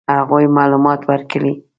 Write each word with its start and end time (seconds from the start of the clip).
هغوی 0.17 0.45
معلومات 0.57 1.01
ورکړي. 1.09 1.53